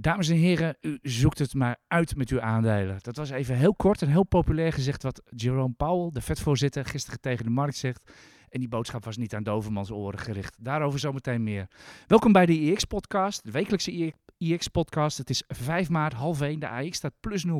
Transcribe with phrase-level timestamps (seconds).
[0.00, 2.98] Dames en heren, u zoekt het maar uit met uw aandelen.
[3.02, 7.20] Dat was even heel kort en heel populair gezegd wat Jerome Powell, de vetvoorzitter, gisteren
[7.20, 8.10] tegen de markt zegt.
[8.48, 10.56] En die boodschap was niet aan Dovermans oren gericht.
[10.60, 11.68] Daarover zometeen meer.
[12.06, 15.18] Welkom bij de IX-podcast, de wekelijkse IX-podcast.
[15.18, 16.58] Het is 5 maart, half 1.
[16.58, 17.52] De AX staat plus 0,3.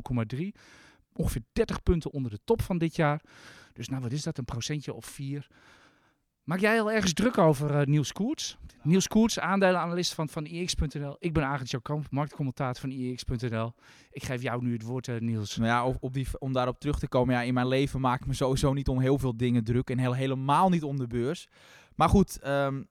[1.13, 3.21] Ongeveer 30 punten onder de top van dit jaar.
[3.73, 4.39] Dus nou, wat is dat?
[4.39, 5.47] Een procentje of 4.
[6.51, 8.57] Maak jij al ergens druk over uh, Niels Koerts?
[8.83, 11.17] Niels Koerts, aandelenanalist van, van IX.nl.
[11.19, 13.75] Ik ben Agent Kamp, marktcommentator van IX.nl.
[14.11, 15.57] Ik geef jou nu het woord, uh, Niels.
[15.57, 17.35] Nou ja, op die, om daarop terug te komen.
[17.35, 19.91] Ja, in mijn leven maak ik me sowieso niet om heel veel dingen druk.
[19.91, 21.49] En heel, helemaal niet om de beurs.
[21.95, 22.89] Maar goed, um,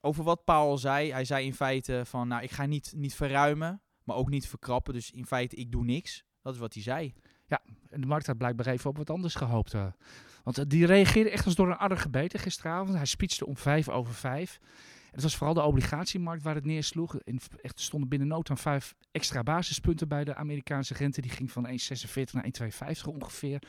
[0.00, 1.12] over wat Paul zei.
[1.12, 4.94] Hij zei in feite van, nou, ik ga niet, niet verruimen, maar ook niet verkrappen.
[4.94, 6.24] Dus in feite, ik doe niks.
[6.42, 7.14] Dat is wat hij zei.
[7.46, 9.74] Ja, en de markt had blijkbaar even op wat anders gehoopt.
[9.74, 9.86] Uh.
[10.42, 12.96] Want uh, die reageerde echt als door een adder gebeten gisteravond.
[12.96, 14.58] Hij speechte om vijf over vijf.
[15.08, 17.16] En het was vooral de obligatiemarkt waar het neersloeg.
[17.24, 21.20] In, echt stonden binnen nood aan vijf extra basispunten bij de Amerikaanse rente.
[21.20, 21.74] Die ging van 1,46
[22.32, 22.46] naar
[22.96, 23.62] 1,52 ongeveer.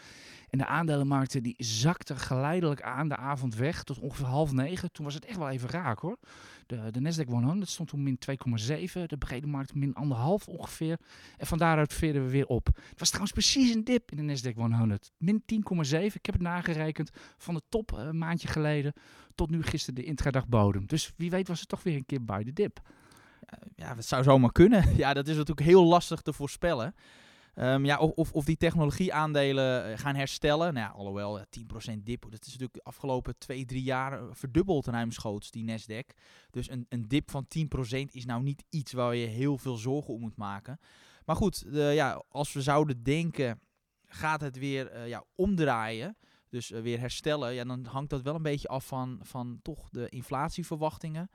[0.49, 4.91] En de aandelenmarkten die zakten geleidelijk aan de avond weg tot ongeveer half negen.
[4.91, 6.17] Toen was het echt wel even raak hoor.
[6.69, 9.03] De, de Nasdaq 100 stond toen min 2,7.
[9.05, 10.99] De brede markt min 1,5 ongeveer.
[11.37, 12.65] En van daaruit veerden we weer op.
[12.65, 15.11] Het was trouwens precies een dip in de Nasdaq 100.
[15.17, 15.99] Min 10,7.
[15.99, 18.93] Ik heb het nagerekend van de top een maandje geleden
[19.35, 20.87] tot nu gisteren de intradagboom.
[20.87, 22.81] Dus wie weet was het toch weer een keer bij de dip.
[23.75, 24.83] Ja, dat zou zomaar kunnen.
[24.97, 26.95] Ja, dat is natuurlijk heel lastig te voorspellen.
[27.61, 30.73] Um, ja, of, of die technologieaandelen eh, gaan herstellen.
[30.73, 31.43] Nou ja, alhoewel 10%
[32.03, 32.21] dip.
[32.21, 36.17] Dat is natuurlijk de afgelopen twee, drie jaar eh, verdubbeld ruimschoots, die Nasdaq.
[36.49, 40.13] Dus een, een dip van 10% is nou niet iets waar je heel veel zorgen
[40.13, 40.79] om moet maken.
[41.25, 43.59] Maar goed, de, ja, als we zouden denken,
[44.05, 46.17] gaat het weer ja, omdraaien
[46.49, 50.09] dus weer herstellen, ja, dan hangt dat wel een beetje af van, van toch de
[50.09, 51.29] inflatieverwachtingen.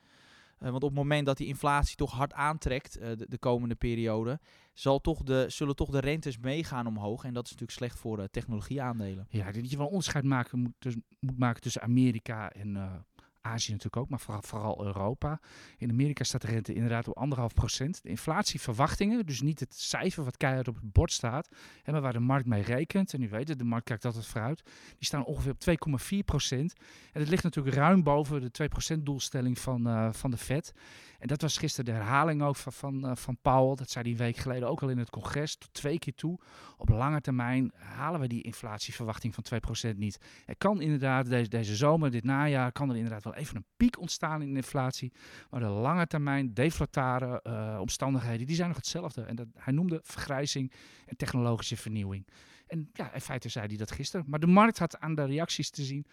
[0.61, 3.75] Uh, want op het moment dat die inflatie toch hard aantrekt uh, de, de, komende
[3.75, 4.41] periode,
[4.73, 7.25] zal toch de, zullen toch de rentes meegaan omhoog.
[7.25, 9.27] En dat is natuurlijk slecht voor technologieaandelen.
[9.29, 13.05] Ja, dat je wel onderscheid maken moet, dus, moet maken tussen Amerika en
[13.45, 15.41] Azië natuurlijk ook, maar vooral, Europa.
[15.79, 18.03] In Amerika staat de rente inderdaad op anderhalf procent.
[18.03, 21.49] De inflatieverwachtingen, dus niet het cijfer wat keihard op het bord staat,
[21.85, 23.15] maar waar de markt mee rekent.
[23.15, 24.63] En u weet het, de markt kijkt altijd vooruit.
[24.65, 26.75] Die staan ongeveer op 2,4 procent.
[27.13, 30.73] En dat ligt natuurlijk ruim boven de 2 procent doelstelling van, uh, van de Fed.
[31.19, 33.75] En dat was gisteren de herhaling ook van, van, uh, van Powell.
[33.75, 36.39] Dat zei hij een week geleden ook al in het congres, tot twee keer toe.
[36.77, 39.45] Op lange termijn halen we die inflatieverwachting van
[39.93, 40.21] 2% niet.
[40.47, 43.99] Er kan inderdaad deze, deze zomer, dit najaar, kan er inderdaad wel even een piek
[44.01, 45.13] ontstaan in de inflatie.
[45.51, 49.23] Maar de lange termijn deflatare uh, omstandigheden, die zijn nog hetzelfde.
[49.23, 50.73] En dat, hij noemde vergrijzing
[51.07, 52.27] en technologische vernieuwing.
[52.67, 54.27] En ja, in feite zei hij dat gisteren.
[54.29, 56.07] Maar de markt had aan de reacties te zien.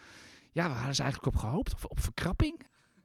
[0.52, 1.74] Ja, waar hadden ze eigenlijk op gehoopt?
[1.74, 2.60] Op, op verkrapping?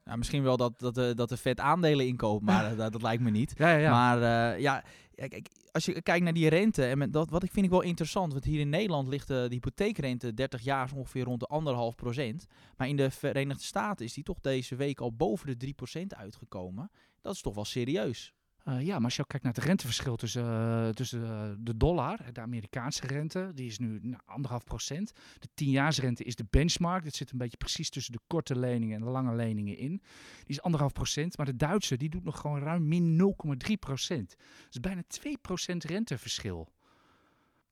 [0.06, 3.22] Ja, misschien wel dat, dat, de, dat de vet aandelen inkoopt, maar dat, dat, lijkt
[3.22, 3.54] me niet.
[3.56, 3.90] Ja, ja, ja.
[3.90, 4.18] Maar
[4.54, 4.84] uh, ja,
[5.14, 7.82] kijk, als je kijkt naar die rente, en met dat, wat ik vind ik wel
[7.82, 11.94] interessant, want hier in Nederland ligt de, de hypotheekrente 30 jaar ongeveer rond de anderhalf
[11.94, 12.46] procent.
[12.76, 16.90] Maar in de Verenigde Staten is die toch deze week al boven de 3% uitgekomen.
[17.20, 18.34] Dat is toch wel serieus.
[18.68, 21.76] Uh, ja, maar als je ook kijkt naar het renteverschil tussen, uh, tussen uh, de
[21.76, 25.12] dollar, de Amerikaanse rente, die is nu nou, anderhalf procent.
[25.38, 27.04] De tienjaarsrente is de benchmark.
[27.04, 29.90] Dat zit een beetje precies tussen de korte leningen en de lange leningen in.
[30.36, 33.34] Die is anderhalf procent, maar de Duitse die doet nog gewoon ruim min
[33.68, 34.34] 0,3 procent.
[34.38, 36.72] Dat is bijna 2 procent renteverschil.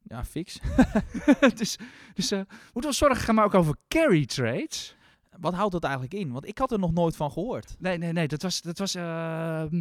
[0.03, 0.61] Ja, fix.
[1.55, 1.77] dus
[2.15, 2.31] dus
[2.73, 4.97] moeten we zorgen gaan maar ook over carry trades.
[5.39, 6.33] Wat houdt dat eigenlijk in?
[6.33, 7.77] Want ik had er nog nooit van gehoord.
[7.79, 8.29] Nee, nee, nee.
[8.29, 8.61] Dat was...
[8.61, 9.81] Dat was ehm,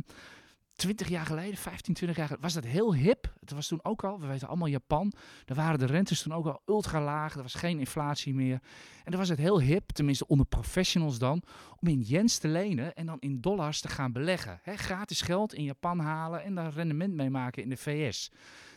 [0.74, 3.34] 20 jaar geleden, 15, 20 jaar geleden, was dat heel hip.
[3.40, 5.14] Het was toen ook al, we weten allemaal Japan,
[5.46, 8.60] daar waren de rentes toen ook al ultra laag, er was geen inflatie meer.
[9.04, 11.44] En dan was het heel hip, tenminste onder professionals dan,
[11.80, 14.60] om in yens te lenen en dan in dollars te gaan beleggen.
[14.64, 18.32] Gratis geld in Japan halen en daar rendement mee maken in de VS.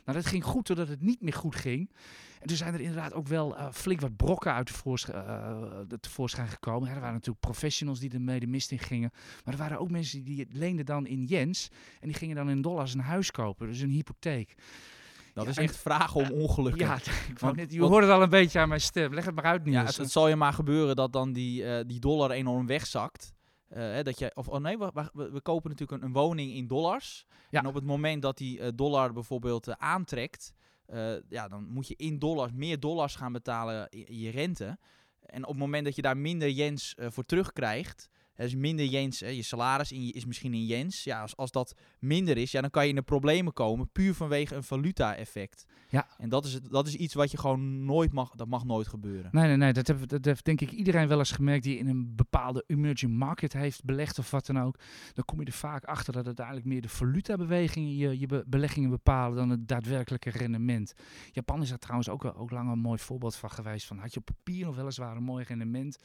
[0.06, 1.90] Nou, dat ging goed totdat het niet meer goed ging.
[2.40, 6.48] En toen zijn er inderdaad ook wel uh, flink wat brokken uit tevoorschijn, uh, tevoorschijn
[6.48, 6.88] gekomen.
[6.88, 9.10] er waren natuurlijk professionals die ermee de mist in gingen.
[9.44, 11.68] Maar er waren ook mensen die leenden dan in yens.
[12.00, 14.54] En die gingen dan in dollars een huis kopen, dus een hypotheek.
[15.34, 16.86] Dat ja, is echt vragen om ongelukken.
[16.86, 16.96] Ja,
[17.32, 19.14] ik wou net, je hoort het al een beetje aan mijn stem.
[19.14, 19.76] Leg het maar uit, Niels.
[19.76, 23.34] Ja, het, het zal je maar gebeuren dat dan die, uh, die dollar enorm wegzakt.
[23.68, 26.66] Uh, dat je, of oh nee, we, we, we kopen natuurlijk een, een, woning in
[26.66, 27.26] dollars.
[27.50, 27.60] Ja.
[27.60, 30.52] En op het moment dat die uh, dollar bijvoorbeeld uh, aantrekt,
[31.28, 34.78] ja, dan moet je in dollars meer dollars gaan betalen in, in, je rente.
[35.20, 39.28] En op het moment dat je daar minder yens voor terugkrijgt, Is minder Jens, hè,
[39.28, 41.04] je salaris in, is misschien in Jens.
[41.04, 43.90] Ja, als, als dat minder is, ja, dan kan je in de problemen komen.
[43.92, 45.64] Puur vanwege een valuta-effect.
[45.88, 46.06] Ja.
[46.18, 48.88] En dat is, het, dat is iets wat je gewoon nooit mag, dat mag nooit
[48.88, 49.28] gebeuren.
[49.32, 49.72] Nee, nee, nee.
[49.72, 53.12] Dat, heb, dat heeft denk ik iedereen wel eens gemerkt die in een bepaalde emerging
[53.12, 54.78] market heeft belegd of wat dan ook.
[55.12, 58.90] Dan kom je er vaak achter dat uiteindelijk meer de valutabewegingen je, je be- beleggingen
[58.90, 60.94] bepalen dan het daadwerkelijke rendement.
[61.32, 63.86] Japan is daar trouwens ook, ook lang een mooi voorbeeld van geweest.
[63.86, 65.98] Van had je op papier nog weliswaar een mooi rendement.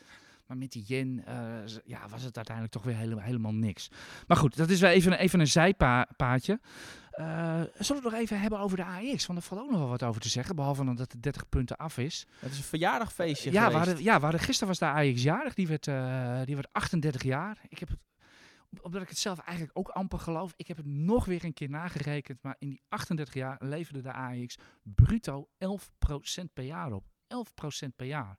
[0.52, 1.36] Maar met die yen eh,
[1.86, 3.88] ja, was het uiteindelijk toch weer hele- helemaal niks.
[4.28, 6.60] Maar goed, dat is wel even, even een zijpaadje.
[7.12, 9.26] Eh zullen we het nog even hebben over de AX?
[9.26, 10.56] Want er valt ook nog wel wat over te zeggen.
[10.56, 12.26] Behalve dan dat de 30 punten af is.
[12.40, 13.86] Het is een verjaardagfeestje Ja, we geweest.
[13.88, 15.54] hadden, ja hadden, gisteren was de Ajax jarig.
[15.54, 17.58] Die werd, eh, die werd 38 jaar.
[17.68, 18.00] Ik heb het,
[18.82, 20.54] omdat ik het zelf eigenlijk ook amper geloof.
[20.56, 22.44] Ik heb het nog weer een keer nagerekend.
[22.44, 27.06] Maar in die 38 jaar leverde de Ajax bruto 11% per jaar op.
[27.28, 28.38] 11% per jaar.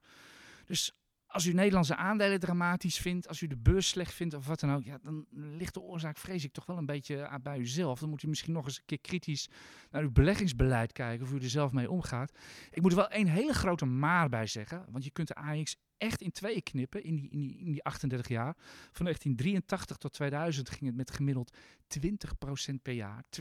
[0.64, 0.92] Dus
[1.32, 4.74] als u Nederlandse aandelen dramatisch vindt, als u de beurs slecht vindt of wat dan
[4.74, 8.00] ook, ja, dan ligt de oorzaak, vrees ik, toch wel een beetje aan bij uzelf.
[8.00, 9.48] Dan moet u misschien nog eens een keer kritisch
[9.90, 12.32] naar uw beleggingsbeleid kijken, of u er zelf mee omgaat.
[12.70, 15.76] Ik moet er wel één hele grote maar bij zeggen, want je kunt de AX
[15.98, 18.54] echt in tweeën knippen in die, in die, in die 38 jaar.
[18.92, 21.56] Van 1983 tot 2000 ging het met gemiddeld
[22.72, 23.24] 20% per jaar,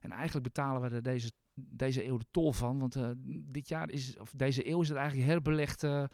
[0.00, 3.90] En eigenlijk betalen we er deze, deze eeuw de tol van, want eh, dit jaar
[3.90, 6.04] is, of deze eeuw is het eigenlijk herbelegd, eh,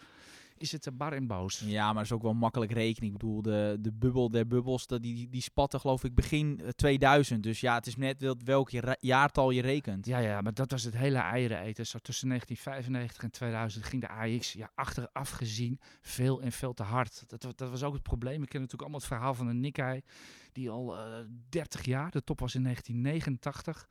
[0.59, 1.63] is het eh, bar en boos.
[1.67, 3.07] Ja, maar dat is ook wel makkelijk rekenen.
[3.09, 6.61] Ik bedoel, de, de bubbel der bubbels, dat die, die, die spatte geloof ik begin
[6.61, 7.43] eh, 2000.
[7.43, 8.71] Dus ja, het is net wel- welk
[9.01, 10.07] jaartal je rekent.
[10.07, 11.87] Ja, ja, maar dat was het hele eieren eten.
[11.87, 16.83] Zo tussen 1995 en 2000 ging de AX ja, achteraf gezien veel en veel te
[16.83, 17.25] hard.
[17.27, 18.43] Dat, dat was ook het probleem.
[18.43, 20.01] Ik ken natuurlijk allemaal het verhaal van de Nikkei,
[20.53, 23.89] die al eh 30 jaar, de top was in 1989,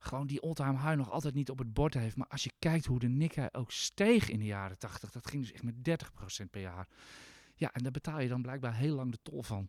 [0.00, 2.16] gewoon die all-time high nog altijd niet op het bord heeft.
[2.16, 5.42] Maar als je kijkt hoe de Nikkei ook steeg in de jaren 80, dat ging
[5.42, 5.74] dus echt met
[6.44, 6.88] 30% per jaar.
[7.54, 9.68] Ja, en daar betaal je dan blijkbaar heel lang de tol van.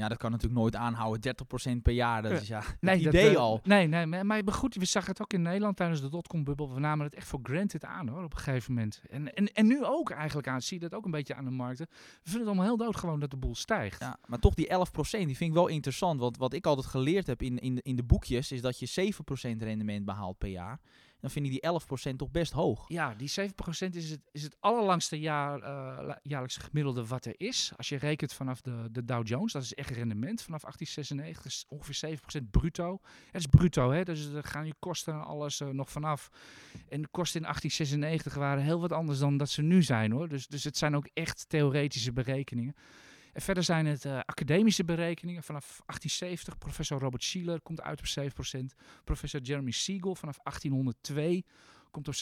[0.00, 1.34] Ja, dat kan natuurlijk nooit aanhouden.
[1.76, 3.60] 30% per jaar, dat is ja, het dat, idee eh, al.
[3.62, 6.74] Nee, nee, maar, maar goed, we zagen het ook in Nederland tijdens de dotcom-bubbel.
[6.74, 9.02] We namen het echt voor granted aan hoor, op een gegeven moment.
[9.10, 11.50] En, en, en nu ook eigenlijk aan, zie je dat ook een beetje aan de
[11.50, 11.86] markten.
[11.90, 14.00] We vinden het allemaal heel dood gewoon dat de boel stijgt.
[14.00, 14.70] Ja, maar toch die 11%,
[15.10, 16.20] die vind ik wel interessant.
[16.20, 19.12] Want wat ik altijd geleerd heb in, in, in de boekjes, is dat je
[19.54, 20.80] 7% rendement behaalt per jaar.
[21.20, 22.84] Dan vind ik die 11% toch best hoog.
[22.88, 23.42] Ja, die 7%
[23.90, 25.58] is het, is het allerlangste jaar,
[26.04, 27.72] la- jaarlijkse gemiddelde wat er is.
[27.76, 31.64] Als je rekent vanaf de, de Dow Jones, dat is echt rendement vanaf 1896, is
[31.68, 33.00] ongeveer 7% bruto.
[33.30, 34.02] Het is bruto, hè?
[34.04, 36.30] dus daar gaan je kosten en alles eh, nog vanaf.
[36.88, 40.28] En de kosten in 1896 waren heel wat anders dan dat ze nu zijn hoor.
[40.28, 42.74] Dus, dus het zijn ook echt theoretische berekeningen.
[43.32, 45.42] En verder zijn het eh, academische berekeningen.
[45.42, 48.60] Vanaf 1870, professor Robert Schiller komt uit op 7%.
[49.04, 51.44] Professor Jeremy Siegel vanaf 1802
[51.90, 52.18] komt op 7%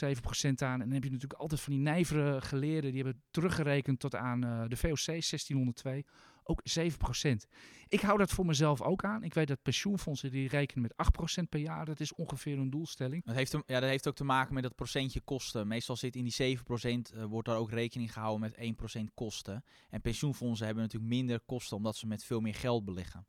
[0.56, 0.72] aan.
[0.72, 4.44] En dan heb je natuurlijk altijd van die nijvere geleerden, die hebben teruggerekend tot aan
[4.44, 6.04] eh, de VOC 1602,
[6.42, 7.48] ook 7%.
[7.88, 9.22] Ik hou dat voor mezelf ook aan.
[9.22, 11.10] Ik weet dat pensioenfondsen die rekenen met
[11.42, 11.84] 8% per jaar.
[11.84, 13.24] Dat is ongeveer hun doelstelling.
[13.24, 15.68] Dat heeft, ja, dat heeft ook te maken met dat procentje kosten.
[15.68, 19.64] Meestal zit in die 7% eh, wordt daar ook rekening gehouden met 1% kosten.
[19.90, 23.26] En pensioenfondsen hebben natuurlijk minder kosten omdat ze met veel meer geld beleggen.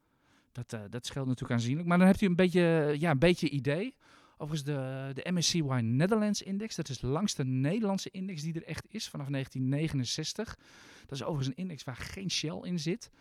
[0.51, 1.87] Dat, eh, dat scheelt natuurlijk aanzienlijk.
[1.87, 3.95] Maar dan hebt u een beetje, ja, een beetje idee.
[4.41, 6.75] Overigens de, de MSCY Netherlands Index.
[6.75, 10.57] Dat is langste Nederlandse index die er echt is vanaf 1969.
[11.05, 13.11] Dat is overigens een index waar geen Shell in zit.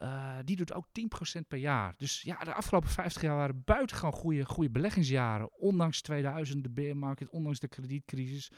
[0.00, 1.94] Eh, die doet ook 10% per jaar.
[1.96, 5.50] Dus ja, de afgelopen 50 jaar waren buitengewoon goede, goede beleggingsjaren.
[5.58, 8.50] Ondanks 2000, de bear market, ondanks de kredietcrisis,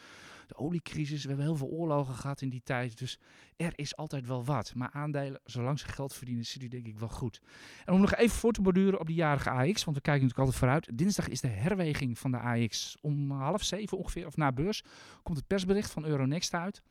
[0.46, 1.22] de oliecrisis.
[1.22, 2.98] We hebben heel veel oorlogen gehad in die tijd.
[2.98, 3.18] Dus
[3.56, 4.74] er is altijd wel wat.
[4.74, 7.40] Maar aandelen, zolang ze geld verdienen, zit u denk ik wel goed.
[7.84, 10.38] En om nog even voor te borduren op die jarige AX, want we kijken natuurlijk
[10.38, 10.98] altijd vooruit.
[10.98, 12.96] Dinsdag is de herweging van de AX.
[13.00, 14.84] Om half zeven ongeveer, of na beurs,
[15.22, 16.82] komt het persbericht van Euronext uit.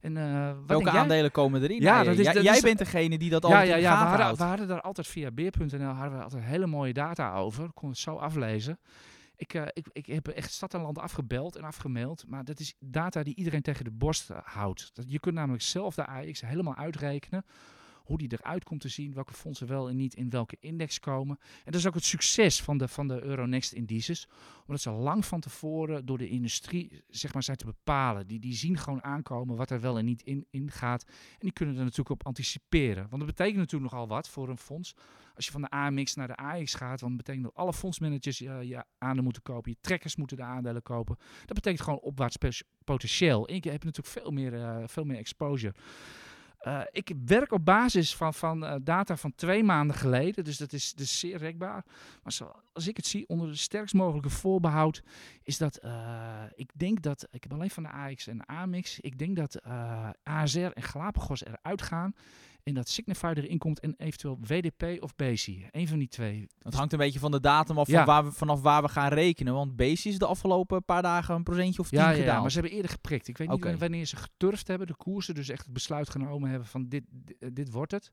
[0.00, 1.02] En, eh, wat Welke denk jij?
[1.02, 1.80] aandelen komen erin?
[1.80, 3.90] Ja, dat is- jij, dat jij is- bent degene die dat Ja, altijd ja, ja
[3.90, 4.38] we, hadden, houdt.
[4.38, 7.64] we hadden daar altijd via beer.nl hadden we altijd hele mooie data over.
[7.64, 8.78] Ik kon het zo aflezen.
[9.36, 12.24] Ik, eh, ik, ik heb echt stad en land afgebeld en afgemaild.
[12.28, 14.90] Maar dat is data die iedereen tegen de borst eh, houdt.
[14.94, 17.44] Dat, je kunt namelijk zelf de AX helemaal uitrekenen.
[18.08, 19.14] Hoe die eruit komt te zien.
[19.14, 21.38] Welke fondsen wel en niet in welke index komen.
[21.40, 24.28] En dat is ook het succes van de, van de Euronext indices.
[24.60, 28.26] Omdat ze lang van tevoren door de industrie zeg maar, zijn te bepalen.
[28.26, 31.04] Die, die zien gewoon aankomen wat er wel en niet in, in gaat.
[31.06, 33.06] En die kunnen er natuurlijk op anticiperen.
[33.08, 34.94] Want dat betekent natuurlijk nogal wat voor een fonds.
[35.34, 38.58] Als je van de AMX naar de AX gaat, dan betekent dat alle fondsmanagers je,
[38.62, 39.70] je aandelen moeten kopen.
[39.70, 41.16] Je trekkers moeten de aandelen kopen.
[41.44, 43.48] Dat betekent gewoon opwaarts potentieel.
[43.48, 45.74] En je hebt natuurlijk veel meer, eh, veel meer exposure.
[46.58, 50.72] Eh, ik werk op basis van, van eh, data van twee maanden geleden, dus dat
[50.72, 51.84] is, zeer rekbaar.
[52.22, 55.02] Maar zoals ik het zie, onder de sterkst mogelijke voorbehoud,
[55.42, 59.00] is dat eh, ik denk dat, ik heb alleen van de AX en de AMX,
[59.00, 59.62] ik denk dat
[60.22, 62.14] ASR en Galapagos eruit gaan.
[62.68, 65.66] En dat Signify erin komt en eventueel WDP of BASI.
[65.70, 66.46] Eén van die twee.
[66.62, 67.96] Het hangt een beetje van de datum af Ja.
[67.96, 69.54] van waar we, vanaf waar we gaan rekenen.
[69.54, 72.34] Want Base is de afgelopen paar dagen een procentje of tien Ja, ja, gedaald.
[72.34, 73.28] ja, maar ze hebben eerder geprikt.
[73.28, 75.34] Ik weet niet wanneer ze geturfd hebben, de koersen.
[75.34, 78.10] Dus echt het besluit genomen hebben van dit, dit, dit wordt het.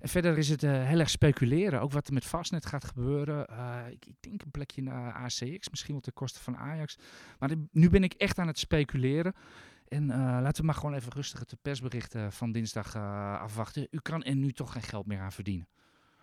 [0.00, 1.80] En verder is het eh, heel erg speculeren.
[1.80, 3.46] Ook wat er met Fastnet gaat gebeuren.
[3.48, 6.96] Eh, ik, ik denk een plekje naar ACX, misschien wel ten koste van Ajax.
[7.38, 9.34] Maar dit- nu ben ik echt aan het speculeren.
[9.94, 13.86] En eh, laten we maar gewoon even rustig het persbericht eh, van dinsdag eh, afwachten.
[13.90, 15.68] U kan er nu toch geen geld meer aan verdienen.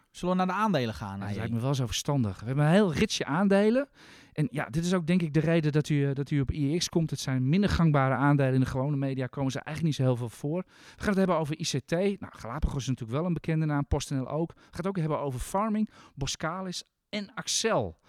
[0.10, 1.20] Zullen we naar de aandelen gaan?
[1.20, 2.40] Dat lijkt me wel zo verstandig.
[2.40, 3.90] We hebben een heel ritsje aandelen.
[4.34, 6.90] En ja, dit is ook denk ik de reden dat u, dat u op IEX
[6.90, 7.10] komt.
[7.10, 8.54] Het zijn minder gangbare aandelen.
[8.54, 10.64] In de gewone media komen ze eigenlijk niet zo heel veel voor.
[10.66, 11.92] We gaan het hebben over ICT.
[11.92, 13.88] Nou, Galapagos is natuurlijk wel een bekende naam.
[13.88, 14.54] PostNL ook.
[14.54, 18.00] We gaan het ook hebben over farming, Boskalis en Axel.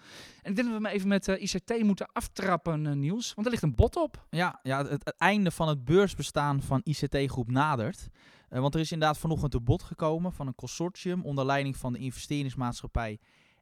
[0.41, 3.33] En ik denk dat we maar even met eh, ICT moeten aftrappen, eh, Niels.
[3.33, 4.25] Want er ligt een bot op.
[4.29, 8.07] Ja, ja het, einde van het beursbestaan van ICT-groep nadert.
[8.49, 11.93] Eh, want er is inderdaad vanochtend een bod gekomen van een consortium onder leiding van
[11.93, 13.19] de investeringsmaatschappij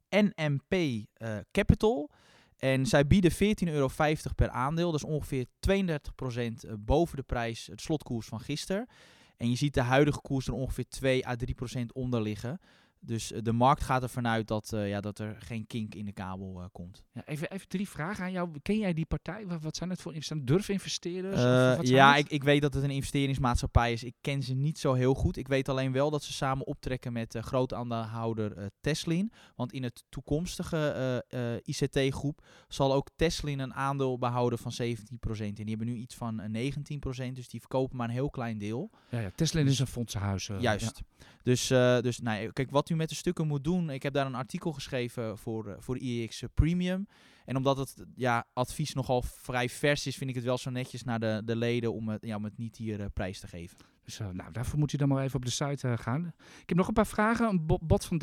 [0.10, 1.06] NMP
[1.52, 2.10] Capital.
[2.62, 3.38] En zij bieden 14,50
[3.74, 3.90] euro
[4.36, 4.92] per aandeel.
[4.92, 8.88] Dat is ongeveer 32% eh, boven de prijs, het slotkoers van gisteren.
[9.38, 11.36] En je ziet de huidige koers er ongeveer 2 à
[11.80, 12.60] 3% onder liggen.
[13.04, 16.06] Dus eh, de markt gaat ervan uit dat, eh, ja, dat er geen kink in
[16.06, 17.04] de kabel eh, komt.
[17.12, 18.50] Ja, even, even drie vragen aan jou.
[18.62, 19.48] Ken jij die partij?
[19.48, 20.14] Wat, wat zijn het voor?
[20.16, 20.24] Of
[21.34, 22.26] Eh, wat zijn ja, het?
[22.26, 24.04] ik, ik weet dat het een investeringsmaatschappij is.
[24.04, 25.38] Ik ken ze niet zo heel goed.
[25.38, 29.32] Ik weet alleen wel dat ze samen optrekken met groot aandeelhouder Teslin.
[29.56, 31.26] Want in het toekomstige
[31.64, 34.78] ICT-groep zal ook Teslin een aandeel behouden van 17%.
[35.28, 38.58] En die hebben nu iets van eh, 19%, dus die verkopen maar een heel klein
[38.58, 38.90] deel.
[39.10, 40.50] Ja, ja, Tesla is een fondsenhuis.
[40.60, 41.02] Juist.
[41.44, 41.68] Dus,
[42.02, 43.90] dus nou, kijk, wat met de stukken moet doen.
[43.90, 47.08] Ik heb daar een artikel geschreven voor, eh, voor IEX Premium.
[47.46, 51.04] En omdat het ja, advies nogal vrij vers is, vind ik het wel zo netjes
[51.04, 53.78] naar de, de leden om het, ja, om het niet hier eh, prijs te geven.
[54.04, 56.26] Dus nou, daarvoor moet je dan maar even op de site gaan.
[56.62, 57.50] Ik heb nog een paar vragen.
[57.50, 58.22] Een bo bod van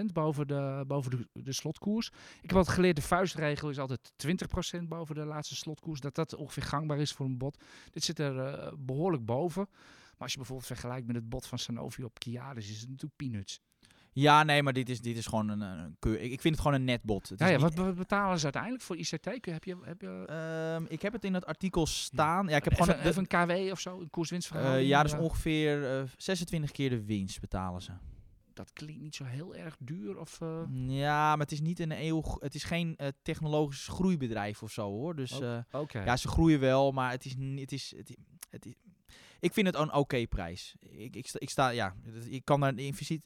[0.00, 2.08] 30% boven, de, boven de, de, slotkoers.
[2.42, 4.12] Ik heb altijd geleerd, de vuistregel is altijd
[4.78, 6.00] 20% boven de laatste slotkoers.
[6.00, 7.62] Dat dat ongeveer gangbaar is voor een bod.
[7.90, 9.68] Dit zit er behoorlijk boven.
[10.20, 13.16] Maar als je bijvoorbeeld vergelijkt met het bod van Sanofi op Kiaris, is het natuurlijk
[13.16, 13.60] peanuts.
[14.12, 16.20] Ja, nee, maar dit is, dit is gewoon een, een keur.
[16.20, 17.28] Ik vind het gewoon een netbod.
[17.28, 19.24] Het ja, ja, wat betalen ze uiteindelijk voor ICT?
[19.24, 20.74] Heb je, heb je...
[20.76, 22.48] Um, ik heb het in het artikel staan.
[22.48, 24.82] Ja, ik heb even, gewoon even een KW of zo, een koerswinstverhouding.
[24.82, 27.92] Uh, ja, dus ongeveer uh, 26 keer de winst betalen ze.
[28.52, 30.18] Dat klinkt niet zo heel erg duur.
[30.18, 30.62] Of, uh...
[30.86, 32.22] Ja, maar het is niet een eeuw.
[32.38, 35.16] Het is geen technologisch groeibedrijf of zo hoor.
[35.16, 36.04] Dus oh, okay.
[36.04, 37.60] ja, ze groeien wel, maar het is niet.
[37.60, 38.16] Het is, het,
[38.50, 38.74] het is,
[39.40, 40.74] ik vind het een oké okay prijs.
[40.80, 41.94] Ik, ik, sta, ik sta, ja,
[42.28, 42.74] ik kan daar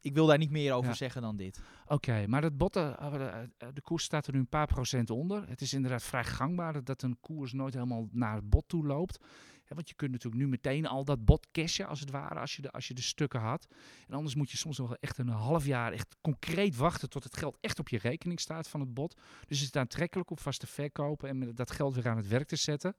[0.00, 0.96] ik wil daar niet meer over ja.
[0.96, 1.60] zeggen dan dit.
[1.84, 5.10] Oké, okay, maar dat bot, uh, de, de, koers staat er nu een paar procent
[5.10, 5.48] onder.
[5.48, 9.18] Het is inderdaad vrij gangbaar dat een koers nooit helemaal naar het bot toe loopt.
[9.68, 12.56] Ja, want je kunt natuurlijk nu meteen al dat bot cashen, als het ware, als
[12.56, 13.66] je, de, als je de stukken had.
[14.08, 17.36] En anders moet je soms nog echt een half jaar echt concreet wachten tot het
[17.36, 19.14] geld echt op je rekening staat van het bot.
[19.46, 22.28] Dus het is aantrekkelijk om vast te verkopen en met dat geld weer aan het
[22.28, 22.96] werk te zetten.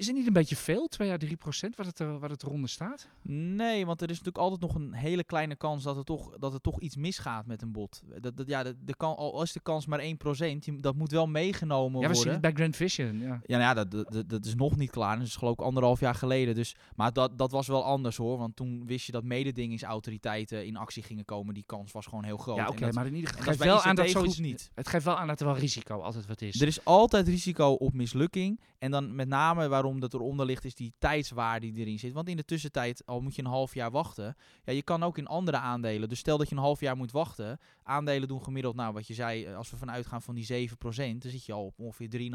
[0.00, 2.42] Is het niet een beetje veel, 2 à 3 procent, wat het, er, wat het
[2.42, 3.08] eronder staat?
[3.22, 6.54] Nee, want er is natuurlijk altijd nog een hele kleine kans dat er toch, dat
[6.54, 8.02] er toch iets misgaat met een bot.
[8.20, 11.10] Dat, dat, ja, de, de kan, al is de kans maar 1 procent, dat moet
[11.10, 12.22] wel meegenomen ja, we worden.
[12.22, 13.40] zien het bij Grand Vision, ja.
[13.46, 15.18] Ja, nou ja dat, dat, dat is nog niet klaar.
[15.18, 16.54] Dat is geloof ik anderhalf jaar geleden.
[16.54, 20.76] Dus, maar dat, dat was wel anders hoor, want toen wist je dat mededingingsautoriteiten in
[20.76, 21.54] actie gingen komen.
[21.54, 22.56] Die kans was gewoon heel groot.
[22.56, 24.70] Ja, oké, okay, maar in ieder geval het geeft wel aan dat zoiets niet.
[24.74, 26.60] Het geeft wel aan dat er wel risico altijd wat is.
[26.60, 28.60] Er is altijd risico op mislukking.
[28.78, 32.12] En dan met name waarom dat eronder ligt, is die tijdswaarde die erin zit.
[32.12, 34.36] Want in de tussentijd, al moet je een half jaar wachten.
[34.64, 36.08] Ja, je kan ook in andere aandelen.
[36.08, 37.58] Dus stel dat je een half jaar moet wachten.
[37.82, 40.74] Aandelen doen gemiddeld, nou wat je zei, als we vanuit gaan van die 7%,
[41.18, 42.30] dan zit je al op ongeveer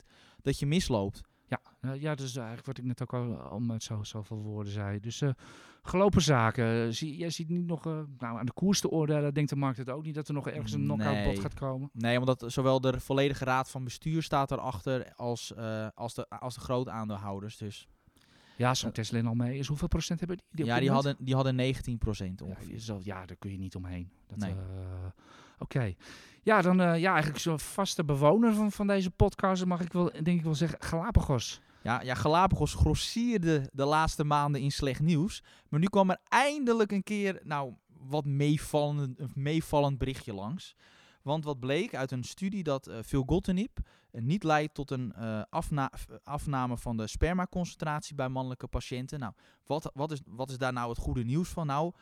[0.00, 0.04] 3,5%
[0.42, 1.20] dat je misloopt.
[1.50, 5.00] Ja, uh, ja, dus eigenlijk wat ik net ook al met zo, zoveel woorden zei.
[5.00, 5.30] Dus uh,
[5.82, 6.94] gelopen zaken.
[6.94, 9.34] Zie, jij ziet niet nog uh, nou, aan de koers te oordelen.
[9.34, 11.24] Denkt de markt het ook niet dat er nog ergens een knockout nee.
[11.24, 11.90] bot gaat komen?
[11.92, 15.54] Nee, omdat zowel de volledige raad van bestuur staat erachter als,
[15.94, 17.56] als, de, als de groot aandeelhouders.
[17.56, 17.88] Dus.
[18.56, 19.66] Ja, zo'n Tesla al mee is.
[19.66, 20.46] Hoeveel procent hebben die?
[20.50, 22.80] die ja, die hadden, die hadden 19 procent ongeveer.
[22.84, 24.10] Ja, ja, daar kun je niet omheen.
[24.26, 24.52] Dat, nee.
[24.52, 25.12] Oké.
[25.58, 25.96] Okay.
[26.42, 30.10] Ja, dan uh, ja, eigenlijk zo'n vaste bewoner van, van deze podcast, mag ik wel,
[30.12, 31.60] denk ik wel zeggen, Galapagos.
[31.82, 35.42] Ja, ja, Galapagos grossierde de laatste maanden in slecht nieuws.
[35.68, 40.74] Maar nu kwam er eindelijk een keer, nou, wat meevallend, een meevallend berichtje langs.
[41.22, 43.78] Want wat bleek uit een studie dat uh, filgotinib
[44.12, 45.14] uh, niet leidt tot een
[45.50, 45.90] afna
[46.22, 49.18] afname van de spermaconcentratie bij mannelijke patiënten.
[49.18, 49.32] Nou,
[49.66, 51.66] wat, wat, is, wat is daar nou het goede nieuws van?
[51.66, 51.92] Nou,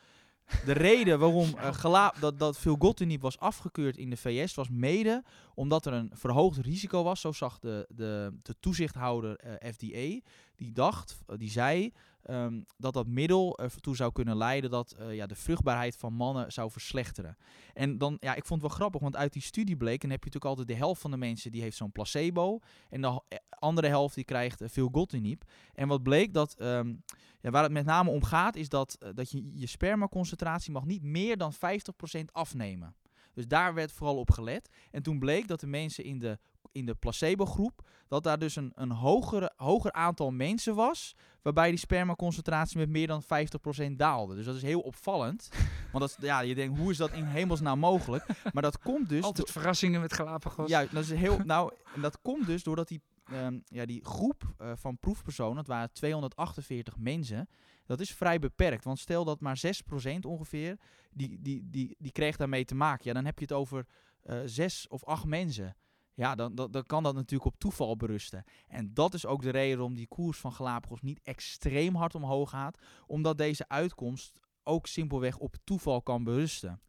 [0.64, 5.24] de reden waarom uh, dat, dat filgotinib was afgekeurd in de VS was mede
[5.54, 7.20] omdat er een verhoogd risico was.
[7.20, 10.28] Zo zag de, de, de toezichthouder uh, FDA.
[10.56, 11.92] Die dacht, uh, die zei,
[12.28, 16.52] ehm, dat dat middel ertoe zou kunnen leiden dat eh, ja, de vruchtbaarheid van mannen
[16.52, 17.36] zou verslechteren.
[17.74, 20.24] En dan, ja, ik vond het wel grappig, want uit die studie bleek, en heb
[20.24, 22.58] je natuurlijk altijd de helft van de mensen die heeft zo'n placebo,
[22.90, 25.42] en de eh, andere helft die krijgt uh, veel gotinib.
[25.74, 26.94] En wat bleek dat, ehm,
[27.40, 31.02] ja, waar het met name om gaat, is dat, dat je je spermaconcentratie mag niet
[31.02, 31.56] meer dan 50%
[32.32, 32.94] afnemen.
[33.38, 34.68] Dus daar werd vooral op gelet.
[34.90, 36.38] En toen bleek dat de mensen in de,
[36.72, 41.78] in de placebo-groep, dat daar dus een, een hoger, hoger aantal mensen was, waarbij die
[41.78, 44.34] spermaconcentratie met meer dan 50% daalde.
[44.34, 45.48] Dus dat is heel opvallend.
[45.92, 48.26] Want dat, ja, je denkt, hoe is dat in hemelsnaam mogelijk?
[48.52, 49.22] Maar dat komt dus...
[49.22, 50.68] Altijd verrassingen met Galapagos.
[50.68, 51.38] Ja, dat is heel...
[51.44, 53.00] Nou, dat komt dus doordat die,
[53.32, 57.48] um, ja, die groep uh, van proefpersonen, dat waren 248 mensen,
[57.88, 58.84] dat is vrij beperkt.
[58.84, 60.78] Want stel dat maar 6% ongeveer,
[61.10, 63.04] die, die, die, die kreeg daarmee te maken.
[63.04, 63.86] Ja, dan heb je het over
[64.24, 65.76] uh, zes of acht mensen.
[66.14, 68.44] Ja, dan, dan, dan kan dat natuurlijk op toeval berusten.
[68.66, 72.50] En dat is ook de reden waarom die koers van Galapagos niet extreem hard omhoog
[72.50, 72.78] gaat.
[73.06, 76.80] Omdat deze uitkomst ook simpelweg op toeval kan berusten.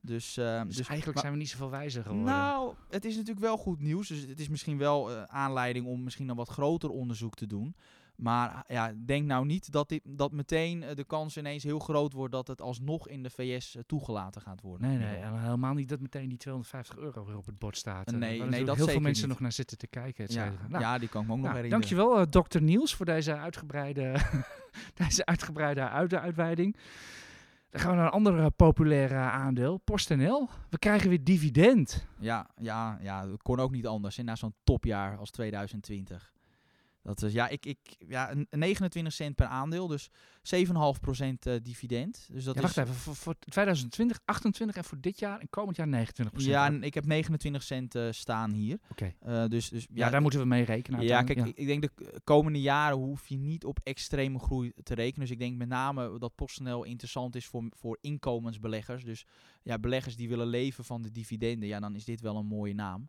[0.00, 2.32] Dus, uh, dus, dus, eigenlijk zijn we niet zoveel wijzer geworden.
[2.32, 4.08] Nou, het is natuurlijk wel goed nieuws.
[4.08, 7.76] Dus het is misschien wel uh, aanleiding om misschien een wat groter onderzoek te doen.
[8.18, 12.12] Maar ja, denk nou niet dat, dit, dat meteen eh, de kans ineens heel groot
[12.12, 14.88] wordt dat het alsnog in de VS eh, toegelaten gaat worden.
[14.88, 18.10] Nee, nee, helemaal niet dat meteen die 250 euro weer op het bord staat.
[18.10, 19.32] Nee, nee dat heel veel mensen niet.
[19.32, 20.24] nog naar zitten te kijken.
[20.28, 21.70] Ja, nou, ja, die kan ik me ook nog nou, herinneren.
[21.70, 24.16] Dankjewel, uh, dokter Niels, voor deze uitgebreide,
[25.06, 26.76] deze uitgebreide uit uitweiding.
[27.70, 30.48] Dan gaan we naar een ander populair aandeel, PostNL.
[30.70, 32.06] We krijgen weer dividend.
[32.18, 34.16] Ja, ja, ja, dat kon ook niet anders.
[34.16, 36.32] Na zo'n topjaar als 2020.
[37.02, 37.78] Dat is, ja, ik, ik,
[38.08, 40.10] ja, 29 cent per aandeel, dus
[40.56, 40.64] 7,5%
[41.46, 42.28] uh, dividend.
[42.32, 45.50] Dus dat ja, wacht is, even, voor, voor 2020 28 en voor dit jaar en
[45.50, 46.30] komend jaar 29%.
[46.32, 48.78] Ja, en ik heb 29 cent uh, staan hier.
[48.90, 49.12] Oké.
[49.20, 49.42] Okay.
[49.42, 51.02] Uh, dus, dus, ja, ja, daar moeten we mee rekenen.
[51.02, 51.44] Ja, kijk, ja.
[51.44, 55.20] Ik, ik, denk de komende jaren hoef je niet op extreme groei te rekenen.
[55.20, 59.04] Dus ik denk met name dat PostNL interessant is voor, voor inkomensbeleggers.
[59.04, 59.26] Dus
[59.62, 62.74] ja, beleggers die willen leven van de dividenden, ja, dan is dit wel een mooie
[62.74, 63.08] naam.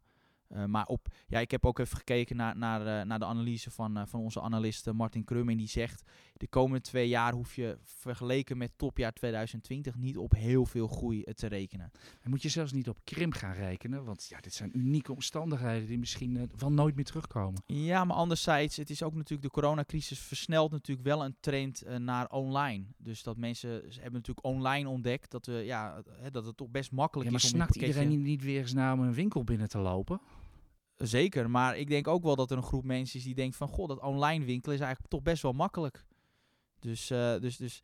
[0.53, 3.72] Uh, maar op, ja, ik heb ook even gekeken naar, naar, uh, naar de analyse
[3.72, 5.50] van, uh, van onze analist Martin Krum.
[5.50, 6.03] En die zegt,
[6.34, 11.24] de komende twee jaar hoef je vergeleken met topjaar 2020 niet op heel veel groei
[11.24, 11.91] te rekenen.
[12.22, 14.03] En moet je zelfs niet op krimp gaan rekenen.
[14.03, 17.63] Want ja, dit zijn unieke omstandigheden die misschien wel nooit meer terugkomen.
[17.65, 22.30] Ja, maar anderzijds, het is ook natuurlijk, de coronacrisis versnelt natuurlijk wel een trend naar
[22.30, 22.86] online.
[22.97, 27.30] Dus dat mensen hebben natuurlijk online ontdekt dat, we, ja, dat het toch best makkelijk
[27.30, 29.78] ja, maar is om snakt iedereen niet, niet weer eens naar een winkel binnen te
[29.78, 30.21] lopen?
[31.03, 33.67] Zeker, maar ik denk ook wel dat er een groep mensen is die denkt van...
[33.67, 36.05] ...goh, dat online winkelen is eigenlijk toch best wel makkelijk.
[36.79, 37.83] Dus, uh, dus, dus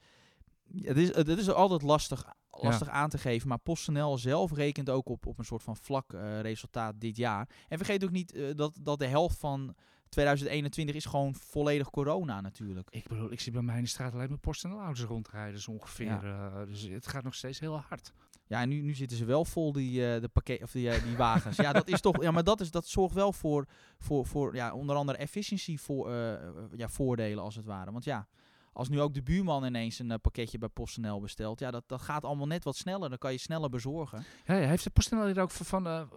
[0.82, 2.94] het, is, het is altijd lastig, lastig ja.
[2.94, 3.48] aan te geven.
[3.48, 7.50] Maar PostNL zelf rekent ook op, op een soort van vlak uh, resultaat dit jaar.
[7.68, 9.76] En vergeet ook niet uh, dat, dat de helft van
[10.10, 12.88] 2021 is gewoon volledig corona natuurlijk.
[12.90, 16.26] Ik bedoel, ik zie bij mij in de straat alleen maar PostNL-auto's rondrijden zo ongeveer.
[16.26, 16.66] Ja.
[16.66, 18.14] dus het gaat nog steeds heel hard.
[18.48, 21.18] Ja, nu, nu zitten ze wel vol, die, uh, de pakket, of die, uh, die
[21.18, 21.58] wagens.
[21.58, 22.22] ja, dat is toch.
[22.22, 26.10] Ja, maar dat, is, dat zorgt wel voor, voor, voor ja, onder andere efficiëntie voor,
[26.10, 26.34] uh,
[26.76, 27.92] ja, voordelen als het ware.
[27.92, 28.28] Want ja,
[28.74, 32.24] als nu ook de buurman ineens een pakketje bij PostNL bestelt, ja, dat, dat gaat
[32.24, 33.10] allemaal net wat sneller.
[33.10, 34.24] Dan kan je sneller bezorgen.
[34.46, 36.10] Ja, heeft de PostNL hier ook van,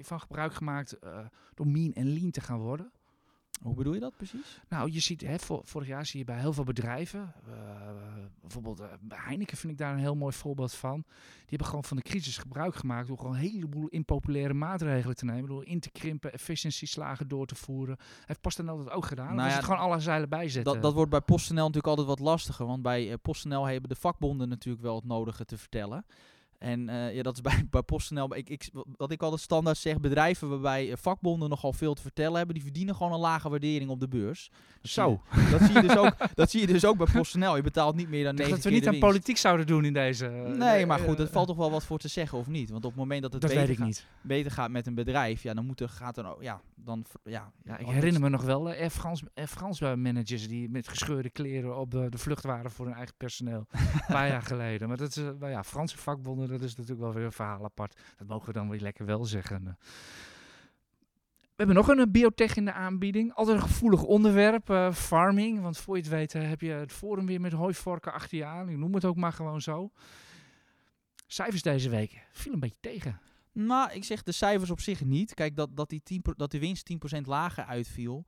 [0.00, 0.98] van gebruik gemaakt
[1.54, 2.92] door mean en lean te gaan worden?
[3.62, 4.60] Hoe bedoel je dat precies?
[4.68, 7.54] Nou, je ziet, hè, vor, vorig jaar zie je bij heel veel bedrijven, uh,
[8.40, 11.04] bijvoorbeeld uh, Heineken vind ik daar een heel mooi voorbeeld van.
[11.06, 15.24] Die hebben gewoon van de crisis gebruik gemaakt door gewoon een heleboel impopulaire maatregelen te
[15.24, 15.48] nemen.
[15.48, 17.96] Door in te krimpen, efficiëntieslagen door te voeren.
[18.26, 19.34] Heeft PostNL dat ook gedaan?
[19.34, 20.72] Nou ja, het gewoon alle zeilen bijzetten?
[20.72, 22.66] Dat, dat wordt bij PostNL natuurlijk altijd wat lastiger.
[22.66, 26.04] Want bij uh, PostNL hebben de vakbonden natuurlijk wel het nodige te vertellen.
[26.58, 28.36] En uh, ja, dat is bij, bij PostNL.
[28.36, 32.54] Ik, ik, wat ik altijd standaard zeg, bedrijven waarbij vakbonden nogal veel te vertellen hebben,
[32.54, 34.50] die verdienen gewoon een lage waardering op de beurs.
[34.80, 35.20] Dat Zo.
[35.32, 37.56] Je, dat, zie je dus ook, dat zie je dus ook bij PostNL.
[37.56, 40.26] Je betaalt niet meer dan negen Dat we niet aan politiek zouden doen in deze...
[40.56, 42.70] Nee, maar goed, er valt toch wel wat voor te zeggen of niet?
[42.70, 44.06] Want op het moment dat het dat beter, gaat, niet.
[44.20, 47.52] beter gaat met een bedrijf, ja, dan moet er, gaat er, ja, dan, ja.
[47.64, 51.78] ja ik herinner me nog wel Air France, Air France managers die met gescheurde kleren
[51.78, 53.66] op de, de vlucht waren voor hun eigen personeel.
[53.70, 54.88] een paar jaar geleden.
[54.88, 58.00] Maar dat is, uh, ja, Franse vakbonden, dat is natuurlijk wel weer een verhaal apart.
[58.16, 59.76] Dat mogen we dan weer lekker wel zeggen.
[61.54, 63.34] We hebben nog een biotech in de aanbieding.
[63.34, 65.60] Altijd een gevoelig onderwerp, uh, farming.
[65.60, 68.68] Want voor je het weet heb je het forum weer met hooivorken achter je aan.
[68.68, 69.90] Ik noem het ook maar gewoon zo.
[71.26, 73.20] Cijfers deze week viel een beetje tegen.
[73.52, 75.34] Nou, ik zeg de cijfers op zich niet.
[75.34, 78.24] Kijk, dat, dat, die, 10, dat winst 10% lager uitviel,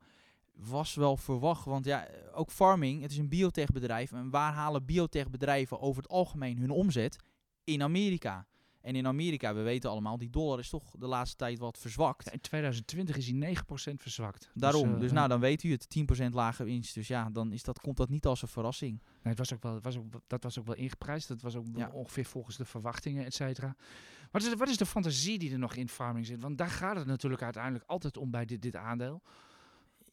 [0.53, 1.65] was wel verwacht.
[1.65, 4.11] Want ja, ook farming, het is een biotechbedrijf.
[4.11, 7.17] En waar halen biotechbedrijven over het algemeen hun omzet?
[7.67, 8.47] In Amerika.
[8.81, 12.25] En in Amerika, we weten allemaal, die dollar is toch de laatste tijd wat verzwakt.
[12.25, 14.49] Ja, in 2020 is hij 9% verzwakt.
[14.53, 16.93] Daarom, dus, eh, nou dan weet u het, 10% lage winst.
[16.93, 18.91] Dus ja, dan is dat, komt dat niet als een verrassing.
[19.01, 21.27] Nee, het was ook wel, het was ook, dat was ook wel ingeprijsd.
[21.27, 21.89] Dat was ook Ja.
[21.93, 23.75] ongeveer volgens de verwachtingen, et cetera.
[24.31, 26.41] Wat is, wat is de fantasie die er nog in farming zit?
[26.41, 29.21] Want daar gaat het natuurlijk uiteindelijk altijd om bij dit, dit aandeel.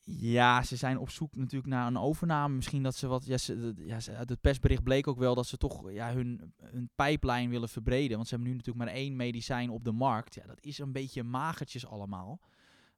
[0.07, 2.55] Ja, ze zijn op zoek natuurlijk naar een overname.
[2.55, 3.25] Misschien dat ze wat.
[3.25, 7.51] Ja, ze, uit het persbericht bleek ook wel dat ze toch ja, hun, hun pijplijn
[7.51, 8.17] willen verbreden.
[8.17, 10.35] Want ze hebben nu natuurlijk maar één medicijn op de markt.
[10.35, 12.41] Ja, dat is een beetje magertjes allemaal.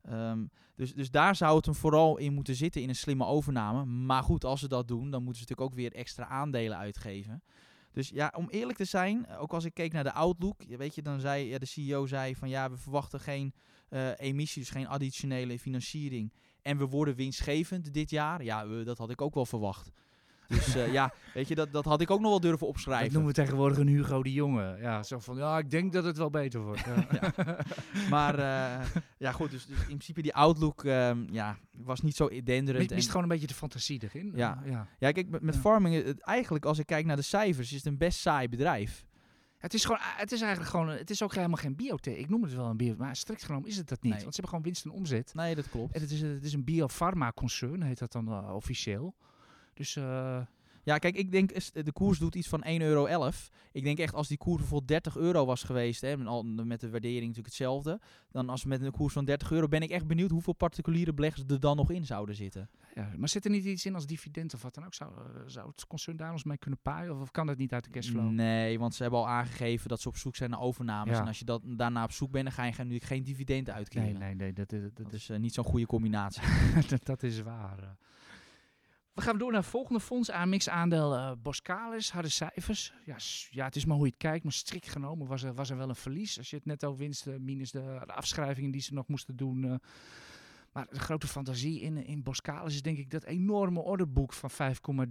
[0.02, 3.84] Ehm, dus, dus daar zou het hem vooral in moeten zitten in een slimme overname.
[3.84, 7.42] Maar goed, als ze dat doen, dan moeten ze natuurlijk ook weer extra aandelen uitgeven.
[7.92, 11.02] Dus ja, om eerlijk te zijn, ook als ik keek naar de outlook, weet je,
[11.02, 13.54] dan zei ja, de CEO zei van ja, we verwachten geen
[13.88, 16.32] eh, emissie, dus geen additionele financiering.
[16.66, 18.42] En we worden winstgevend dit jaar.
[18.44, 19.90] Ja, eh, dat had ik ook wel verwacht.
[20.48, 23.12] Dus eh, ja, weet je, dat, dat had ik ook nog wel durven Dat opschrijven.
[23.12, 24.76] noemen we tegenwoordig een Hugo de Jonge.
[24.80, 26.84] Ja, zo van, ja, ik denk dat het wel beter wordt.
[26.84, 27.34] Ja.
[28.10, 28.86] Maar eh,
[29.18, 32.90] ja, goed, dus, dus in principe die outlook ehm, ja, was niet zo denderend.
[32.90, 34.32] En- mist gewoon een beetje de fantasie erin.
[34.34, 34.62] Ja.
[34.64, 34.86] Ja.
[34.98, 37.86] Ja, kijk, met, met farming, het- eigenlijk als ik kijk naar de cijfers, is het
[37.86, 39.04] een best saai bedrijf.
[39.58, 42.16] Het is, gewoon, het is eigenlijk gewoon, het is ook helemaal geen biotech.
[42.16, 44.12] Ik noem het wel een bio, maar strikt genomen is het dat niet.
[44.12, 44.22] Nee.
[44.22, 45.34] Want ze hebben gewoon winst en omzet.
[45.34, 45.94] Nee, dat klopt.
[45.94, 49.14] En het is, het is een biopharma-concern, heet dat dan eh, officieel.
[49.74, 50.40] Dus eh,
[50.82, 53.30] Ja, kijk, ik denk, de koers doet iets van 1,11 euro.
[53.72, 57.26] Ik denk echt, als die koers bijvoorbeeld 30 euro was geweest, hè, met de waardering
[57.26, 60.52] natuurlijk hetzelfde, dan als met een koers van 30 euro, ben ik echt benieuwd hoeveel
[60.52, 62.70] particuliere beleggers er dan nog in zouden zitten.
[62.96, 64.94] Ja, maar zit er niet iets in als dividend of wat dan ook?
[64.94, 67.14] Zou, eh, zou het concern daar ons mee kunnen paaien?
[67.14, 68.30] Of, of kan dat niet uit de cashflow?
[68.30, 71.14] Nee, want ze hebben al aangegeven dat ze op zoek zijn naar overnames.
[71.14, 71.20] Ja.
[71.20, 74.04] En als je dat, daarna op zoek bent, dan ga je natuurlijk geen dividend uitkeren.
[74.04, 76.42] nee, nee, nee, dat, dat, dat, Dat is eh, niet zo'n goede combinatie.
[76.88, 77.78] dat, dat is waar.
[77.78, 77.88] eh.
[79.12, 80.30] We gaan door naar het volgende fonds.
[80.30, 82.92] AMX aandeel eh Boskalis, harde cijfers.
[83.04, 83.16] Ja,
[83.50, 84.44] ja, het is maar hoe je het kijkt.
[84.44, 86.38] Maar strikt genomen was er, was er wel een verlies.
[86.38, 89.80] Als je het netto winst eh, minus de, de afschrijvingen die ze nog moesten doen.
[90.76, 94.56] Maar de grote fantasie in, in Boskalis is denk ik dat enorme orderboek van 5,3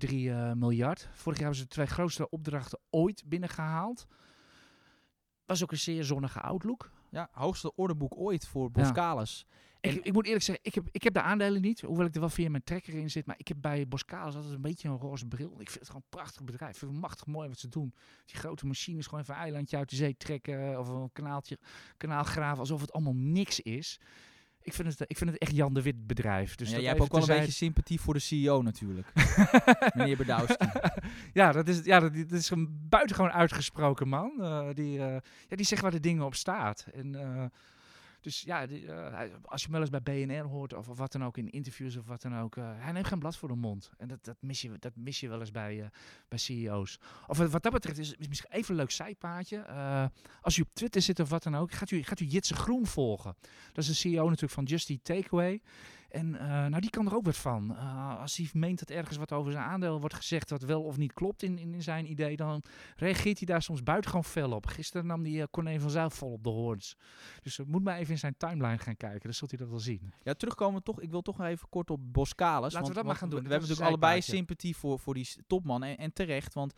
[0.09, 1.09] eh, miljard.
[1.13, 4.07] Vorig jaar hebben ze de twee grootste opdrachten ooit binnengehaald.
[5.45, 6.91] Was ook een zeer zonnige outlook.
[7.09, 9.45] ja, hoogste orderboek ooit voor Boskalis.
[9.81, 12.19] Ik, ik moet eerlijk zeggen, ik heb, ik heb de aandelen niet, hoewel ik er
[12.19, 13.25] wel via mijn trekker in zit.
[13.25, 15.51] Maar ik heb bij Boskalis altijd een beetje een roze bril.
[15.51, 16.71] Ik vind het gewoon een prachtig bedrijf.
[16.71, 17.93] Ik vind het machtig mooi wat ze doen.
[18.25, 20.79] Die grote machines, gewoon even een eilandje uit de zee trekken.
[20.79, 21.59] Of een kanaaltje,
[21.97, 23.99] kanaal graven, alsof het allemaal niks is.
[24.65, 26.55] Ik vind het, ik vind het echt Jan de Wit bedrijf.
[26.55, 29.07] Dus ja, jij hebt ook wel een beetje sympathie voor de CEO natuurlijk.
[29.95, 30.65] Meneer Bedowski.
[31.33, 34.31] ja, dat is, ja dat, dat is een buitengewoon uitgesproken man.
[34.39, 36.85] Eh, die, eh, ja, die zegt waar de dingen op staat.
[36.93, 37.45] En, eh,
[38.25, 41.23] dus ja, eh, als je hem wel eens bij BNR hoort of, of wat dan
[41.23, 42.57] ook in interviews of wat dan ook.
[42.57, 43.91] eh, hij neemt geen blad voor de mond.
[43.97, 45.87] En dat, dat, mis, je, dat mis je wel eens bij, eh,
[46.27, 46.99] bij CEO's.
[47.27, 49.65] Of wat, dat betreft is, is misschien even een leuk zijpaadje.
[50.41, 52.85] Als u op Twitter zit of wat dan ook, gaat u, gaat u Jitse Groen
[52.85, 53.35] volgen.
[53.73, 55.61] Dat is de CEO natuurlijk van Just Eat Takeaway.
[56.15, 57.75] En eh, nou, die kan er ook wat van.
[57.75, 60.97] Eh, als hij meent dat ergens wat over zijn aandeel wordt gezegd, wat wel of
[60.97, 62.61] niet klopt in, in, in zijn idee, dan
[62.95, 64.65] reageert hij daar soms buitengewoon fel op.
[64.65, 66.97] Gisteren nam die uh, Corné van Zijl vol op de hoorns.
[67.41, 70.13] Dus moet maar even in zijn timeline gaan kijken, dan zult hij dat wel zien.
[70.23, 71.01] Ja, terugkomen toch.
[71.01, 72.73] Ik wil toch even kort op Boskalis.
[72.73, 73.37] Laten we want, dat maar gaan doen.
[73.37, 75.83] We, Dat hebben natuurlijk allebei sympathie voor, voor die topman.
[75.83, 76.73] En, en terecht, want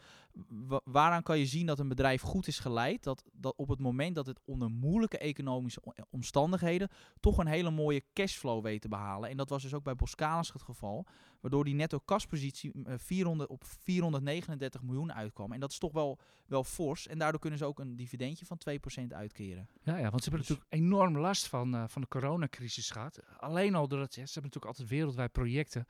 [0.47, 3.04] wa- waaraan kan je zien dat een bedrijf goed is geleid?
[3.04, 8.04] Dat, dat op het moment dat het onder moeilijke economische omstandigheden toch een hele mooie
[8.13, 9.26] cashflow weet te behalen.
[9.29, 11.05] En dat was dus ook bij Boskalis het geval.
[11.41, 15.51] Waardoor die netto kaspositie eh, 400 op 439 miljoen uitkwam.
[15.51, 17.07] En dat is toch wel, wel fors.
[17.07, 19.69] En daardoor kunnen ze ook een dividendje van 2% uitkeren.
[19.83, 23.19] Ja, ja want ze hebben Dus- natuurlijk enorm last van, uh, van de coronacrisis gehad.
[23.37, 25.87] Alleen al doordat ja, ze hebben natuurlijk altijd wereldwijd projecten.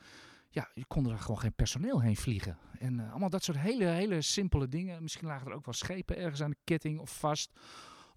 [0.50, 2.58] Ja, je kon er gewoon geen personeel heen vliegen.
[2.80, 5.02] En uh, allemaal dat soort hele, hele simpele dingen.
[5.02, 7.52] Misschien lagen er ook wel schepen ergens aan de ketting of vast.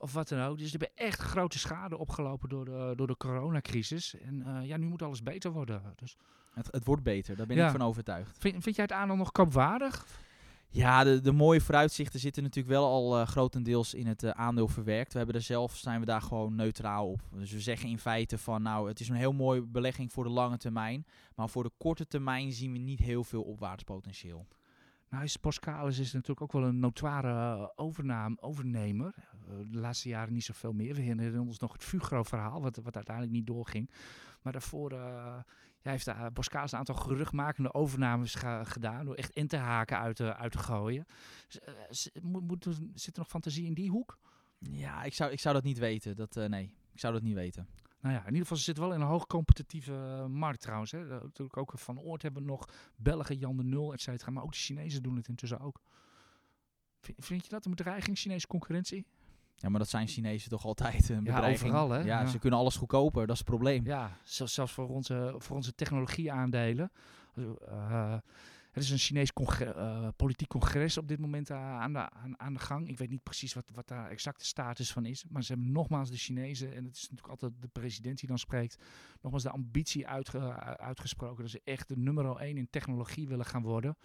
[0.03, 0.59] Of wat dan ook.
[0.59, 4.15] Dus ze hebben echt grote schade opgelopen door de, door de coronacrisis.
[4.21, 5.83] En uh, ja, nu moet alles beter worden.
[5.97, 6.17] Dus
[6.55, 7.65] Het, het wordt beter, daar ben Ja.
[7.67, 8.37] ik van overtuigd.
[8.39, 10.07] vind, vind jij het aandeel nog koopwaardig?
[10.73, 14.69] Ja, de, de mooie vooruitzichten zitten natuurlijk wel al eh, grotendeels in het eh, aandeel
[14.69, 15.13] verwerkt.
[15.13, 17.21] We hebben er zelf, zijn we daar gewoon neutraal op.
[17.33, 20.31] Dus we zeggen in feite van, nou, het is een heel mooie belegging voor de
[20.31, 21.07] lange termijn.
[21.35, 24.47] Maar voor de korte termijn zien we niet heel veel opwaartspotentieel.
[25.11, 29.15] Nou, is is natuurlijk ook wel een notoire uh, overnaam, overnemer.
[29.17, 30.95] Uh, de laatste jaren niet zoveel meer.
[30.95, 33.91] We herinneren ons nog het Fugro-verhaal, wat, wat uiteindelijk niet doorging.
[34.43, 35.45] Maar daarvoor ja,
[35.83, 39.05] heeft uh, een aantal geruchtmakende overnames gedaan.
[39.05, 41.07] Door echt in te haken uit, uit te gooien.
[42.23, 44.19] Moet, moet, zit er nog fantasie in die hoek?
[44.59, 46.17] Ja, ik zou, ik zou dat niet weten.
[46.17, 47.69] Dat, nee, ik zou dat niet weten.
[48.01, 50.91] Nou ja, in ieder geval ze zitten wel in een hoog competitieve uh, markt trouwens.
[50.91, 51.05] Hè.
[51.05, 54.31] Uh, natuurlijk ook van Oort hebben we nog Belgen, Jan de Nul, et cetera.
[54.31, 55.81] Maar ook de Chinezen doen het intussen ook.
[57.01, 59.07] Vind, vind je dat een bedreiging, Chinese concurrentie?
[59.55, 61.71] Ja, maar dat zijn Chinezen toch altijd een Ja, bedreiging.
[61.73, 61.99] overal, hè?
[61.99, 62.27] Ja, Ja.
[62.27, 63.85] ze kunnen alles goedkoper, dat is het probleem.
[63.85, 66.91] Ja, zel- zelfs voor onze, voor onze technologieaandelen.
[67.35, 68.15] Uh,
[68.81, 72.59] er is een Chinees eh, politiek congres op dit moment eh, aan, de, aan, de
[72.59, 72.89] gang.
[72.89, 75.25] Ik weet niet precies wat, wat daar exact de status van is.
[75.29, 78.39] Maar ze hebben nogmaals de Chinezen, en het is natuurlijk altijd de president die dan
[78.39, 78.83] spreekt,
[79.21, 83.63] nogmaals de ambitie uitge- uitgesproken dat ze echt de nummer 1 in technologie willen gaan
[83.63, 83.97] worden.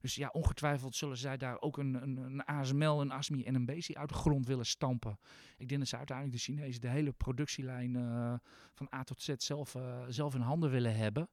[0.00, 3.64] Dus ja, ongetwijfeld zullen zij daar ook een, een, een ASML, een ASMI en een
[3.64, 5.18] BASI uit de grond willen stampen.
[5.56, 8.34] Ik denk dat ze uiteindelijk de Chinezen de hele productielijn eh,
[8.74, 11.28] van A tot Z zelf, eh, zelf in handen willen hebben.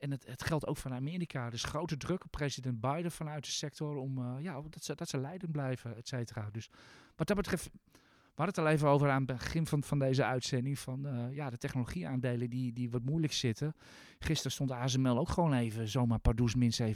[0.00, 1.50] En het, het geldt ook van Amerika.
[1.50, 5.08] Dus grote druk op president Biden vanuit de sector om eh, ja, dat, ze, dat
[5.08, 6.48] ze leidend blijven, et cetera.
[6.52, 6.70] Dus
[7.16, 7.70] wat dat betreft,
[8.34, 10.78] we hadden het al even over aan het begin van, van deze uitzending.
[10.78, 13.74] Van eh, ja, de technologieaandelen die, die wat moeilijk zitten.
[14.18, 16.92] Gisteren stond ASML ook gewoon even zomaar pardoes min 7,7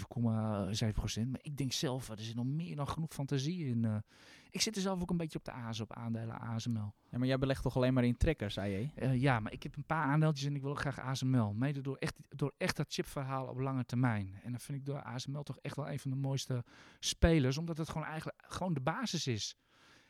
[0.92, 1.30] procent.
[1.30, 3.84] Maar ik denk zelf, er zit nog meer dan genoeg fantasie in.
[3.84, 3.96] eh.
[4.54, 6.94] Ik zit er zelf ook een beetje op de aas op aandelen ASML.
[7.10, 8.90] Ja, maar jij belegt toch alleen maar in trekkers, zei je?
[8.94, 11.52] Eh, ja, maar ik heb een paar aandeeltjes en ik wil graag ASML.
[11.52, 14.40] Mede door echt, door echt dat chipverhaal op lange termijn.
[14.42, 16.64] En dan vind ik door ASML toch echt wel een van de mooiste
[16.98, 17.58] spelers.
[17.58, 19.56] Omdat het gewoon eigenlijk gewoon de basis is.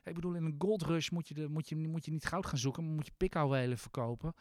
[0.02, 2.46] Ik bedoel, in een gold rush moet je, de, moet je, moet je niet goud
[2.46, 4.34] gaan zoeken, maar moet je pikhouwelen verkopen.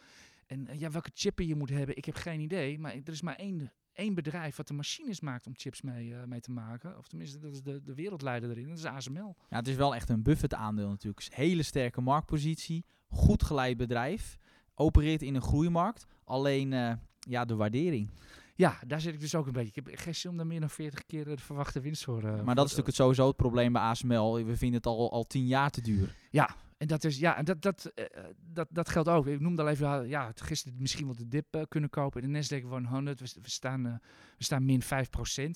[0.46, 2.80] En eh, ja, welke chippen je moet hebben, ik heb geen idee.
[2.80, 6.23] Maar er is maar één, één bedrijf wat de machines maakt om chips mee, eh,
[6.23, 6.97] mee te maken.
[6.97, 8.67] Of tenminste, dat is de, de wereldleider erin.
[8.67, 9.36] Dat is ASML.
[9.49, 11.27] Ja, het is wel echt een Buffett-aandeel natuurlijk.
[11.29, 14.38] Hele sterke marktpositie, goed geleid bedrijf,
[14.75, 16.06] opereert in een groeimarkt.
[16.23, 18.10] Alleen eh, ja, de waardering.
[18.56, 19.69] Ja, daar zit ik dus ook een beetje.
[19.82, 22.23] Ik heb geen zin om daar meer dan 40 keer de verwachte winst voor.
[22.23, 24.34] eh, maar dat is natuurlijk sowieso het probleem bij ASML.
[24.45, 26.15] We vinden het al, al tien jaar te duur.
[26.29, 29.28] Ja, en dat is ja, dat, dat, eh, dat, dat geldt ook.
[29.28, 32.22] Ik noemde al even, ja, het gisteren misschien wel de dip eh, kunnen kopen.
[32.22, 33.93] De Nasdaq 100, we, we staan, eh,
[34.38, 34.86] we staan min 5%.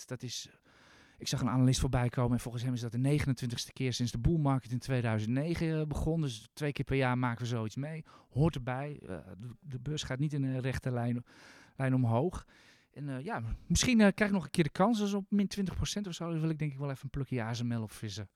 [0.05, 0.49] Dat is,
[1.17, 4.11] ik zag een analist voorbij komen en volgens hem is dat de 29ste keer sinds
[4.11, 6.21] de bull market in 2009 eh, begon.
[6.21, 8.05] Dus twee keer per jaar maken we zoiets mee.
[8.29, 8.99] Hoort erbij.
[9.01, 11.23] Eh, de, de beurs gaat niet in een rechte lijn,
[11.75, 12.45] lijn omhoog.
[12.97, 14.99] En eh, ja, misschien eh, krijg ik nog een keer de kans.
[14.99, 17.81] Dus op min 20% of zo wil ik denk ik wel even een plukje ASML
[17.81, 18.29] op vissen.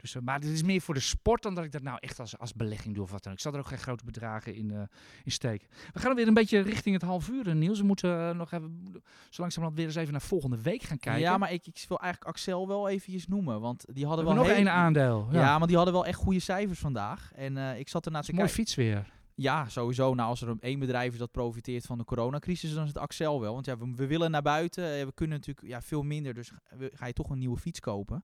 [0.00, 2.20] Dus, eh, maar dit is meer voor de sport dan dat ik dat nou echt
[2.20, 3.38] als, als belegging doe of wat dan ook.
[3.38, 4.80] Ik zal er ook geen grote bedragen in, eh,
[5.24, 5.68] in steken.
[5.92, 7.78] We gaan weer een beetje richting het half uur, eh, Niels.
[7.78, 8.92] We moeten nog even,
[9.30, 11.22] zo langzamerhand weer eens even naar volgende week gaan kijken.
[11.22, 13.60] Ja, maar ik, ik wil eigenlijk Axel wel eventjes noemen.
[13.60, 15.28] Want die hadden wel nog één aandeel.
[15.30, 15.40] Ja.
[15.40, 17.32] Ja, maar die hadden wel echt goede cijfers vandaag.
[17.34, 18.64] En ik zat ernaar te mooi kijken.
[18.64, 19.18] fiets weer.
[19.34, 20.14] Ja, sowieso.
[20.14, 22.98] Nou, als er een één bedrijf is dat profiteert van de coronacrisis, dan is het
[22.98, 23.52] Axel wel.
[23.52, 25.06] Want ja, we, we willen naar buiten.
[25.06, 26.34] We kunnen natuurlijk ja, veel minder.
[26.34, 26.52] Dus
[26.92, 28.22] ga je toch een nieuwe fiets kopen.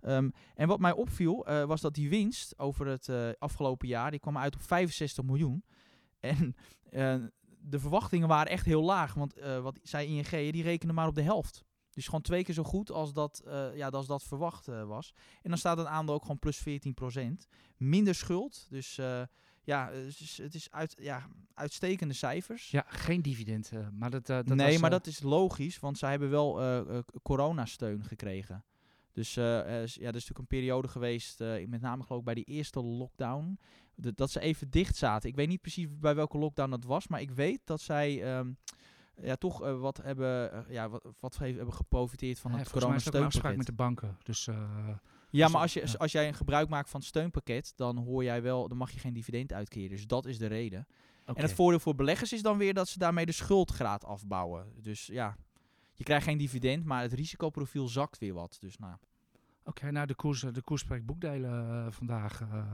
[0.00, 4.10] Ehm, en wat mij opviel, eh, was dat die winst over het eh, afgelopen jaar,
[4.10, 5.64] die kwam uit op 65 miljoen.
[6.20, 6.54] En
[6.90, 7.16] eh,
[7.60, 9.14] de verwachtingen waren echt heel laag.
[9.14, 11.64] Want wat zei ING, die rekende maar op de helft.
[11.90, 13.42] Dus gewoon twee keer zo goed als dat,
[13.74, 15.12] ja, als dat verwacht was.
[15.42, 18.66] En dan staat het aandeel ook gewoon plus 14% Minder schuld.
[18.70, 18.94] Dus
[19.62, 19.90] ja,
[20.36, 22.70] het is, uit, ja, uitstekende cijfers.
[22.70, 23.72] Ja, geen dividend.
[23.92, 26.60] maar dat, dat nee, was, maar dat is logisch, want zij hebben wel
[27.22, 28.64] coronasteun gekregen.
[29.18, 32.34] Dus s- ja, er is natuurlijk een periode geweest, eh, met name geloof ik bij
[32.34, 33.58] die eerste lockdown,
[33.94, 35.28] dat ze even dicht zaten.
[35.28, 38.50] Ik weet niet precies bij welke lockdown dat was, maar ik weet dat zij ehm,
[39.22, 42.98] ja, toch wat hebben, ja, wat, wat he- hebben geprofiteerd van ja, het volgens mij
[42.98, 44.16] is het ook een afspraak met de banken.
[44.24, 44.44] Dus
[45.30, 48.24] Ja, Dus, maar als, je, als jij een gebruik maakt van het steunpakket, dan hoor
[48.24, 49.88] jij wel, dan mag je geen dividend uitkeren.
[49.90, 50.78] Dus dat is de reden.
[51.36, 54.72] En het voordeel voor beleggers is dan weer dat ze daarmee de schuldgraad afbouwen.
[54.82, 55.36] Dus ja,
[55.94, 58.56] je krijgt geen dividend, maar het risicoprofiel zakt weer wat.
[58.60, 58.94] Dus nou,
[59.68, 62.40] Oké, nou de koers, de koers spreekt boekdelen eh, vandaag.
[62.40, 62.72] eh.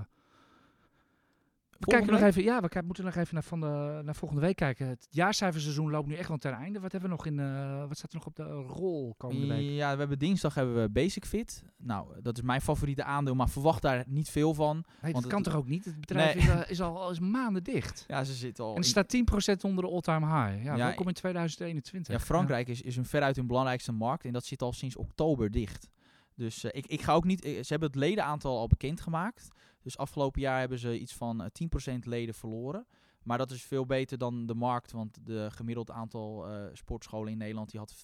[1.79, 4.57] We kijken nog even, ja, we moeten nog even naar, van de, naar volgende week
[4.57, 4.89] kijken.
[4.89, 6.81] Het jaarcijferseizoen loopt nu echt wel ten einde.
[6.81, 9.71] Wat hebben we nog in, eh, wat staat er nog op de rol komende week?
[9.71, 11.63] Ja, we hebben dinsdag hebben we Basic Fit.
[11.77, 14.75] Nou, dat is mijn favoriete aandeel, maar verwacht daar niet veel van.
[14.75, 15.85] Nee, dat want kan het- toch ook niet?
[15.85, 16.43] Het bedrijf Nee.
[16.45, 18.05] is, eh, is al is maanden dicht.
[18.09, 18.71] Ja, ze zitten al.
[18.71, 20.65] En het staat 10% onder de all-time high.
[20.65, 22.13] Ja, Ja, welkom in 2021.
[22.15, 25.51] ja, Frankrijk is, is hun veruit hun belangrijkste markt en dat zit al sinds oktober
[25.51, 25.89] dicht.
[26.35, 27.45] Dus eh, ik, ik ga ook niet.
[27.45, 29.49] eh, ze hebben het ledenaantal al bekendgemaakt.
[29.83, 32.87] Dus afgelopen jaar hebben ze iets van eh, 10% leden verloren.
[33.23, 37.39] Maar dat is veel beter dan de markt, want de gemiddeld aantal eh, sportscholen in
[37.39, 37.95] Nederland die had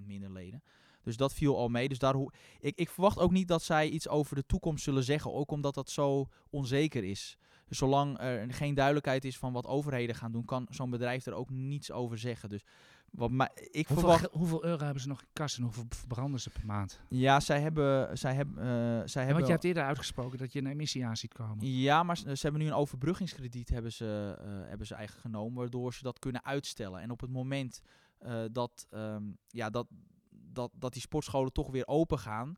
[0.00, 0.62] 25% minder leden.
[1.02, 1.88] Dus dat viel al mee.
[1.88, 5.04] Dus daar hoe, ik, ik verwacht ook niet dat zij iets over de toekomst zullen
[5.04, 7.36] zeggen, ook omdat dat zo onzeker is.
[7.68, 11.34] Dus zolang er geen duidelijkheid is van wat overheden gaan doen, kan zo'n bedrijf er
[11.34, 12.48] ook niets over zeggen.
[12.48, 12.64] Dus
[13.10, 14.32] wat mij, ik Hoeveel, verwacht.
[14.32, 17.00] hoeveel euro hebben ze nog in kas en hoeveel verbranden ze per maand?
[17.08, 18.18] Ja, zij hebben.
[18.18, 18.72] Zij hebben, eh, zij
[19.04, 21.66] Ja, hebben want je hebt eerder uitgesproken dat je een emissie aan ziet komen.
[21.66, 25.58] ja, maar ze, ze hebben nu een overbruggingskrediet hebben ze, eh, hebben ze eigenlijk genomen,
[25.58, 27.00] waardoor ze dat kunnen uitstellen.
[27.00, 27.80] En op het moment
[28.18, 29.86] eh, dat, ehm, ja, dat,
[30.30, 32.56] dat, dat die sportscholen toch weer open gaan,